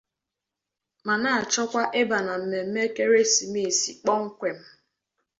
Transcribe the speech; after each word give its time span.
ma 1.05 1.15
na-achọkwa 1.21 1.83
ịbà 2.01 2.17
na 2.27 2.33
mmemme 2.41 2.79
ekeresimeesi 2.87 3.91
koọmkwem. 4.03 4.59